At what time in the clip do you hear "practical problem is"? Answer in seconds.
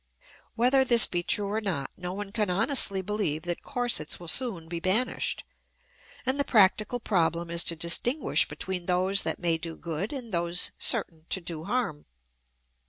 6.43-7.63